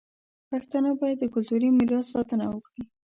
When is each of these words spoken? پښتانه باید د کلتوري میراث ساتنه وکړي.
پښتانه 0.51 0.89
باید 0.99 1.17
د 1.19 1.23
کلتوري 1.33 1.69
میراث 1.77 2.07
ساتنه 2.13 2.45
وکړي. 2.49 2.81